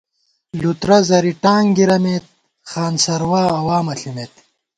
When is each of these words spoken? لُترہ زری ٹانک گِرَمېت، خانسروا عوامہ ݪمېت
لُترہ 0.59 0.97
زری 1.09 1.33
ٹانک 1.43 1.67
گِرَمېت، 1.77 2.25
خانسروا 2.71 3.43
عوامہ 3.59 3.93
ݪمېت 3.99 4.33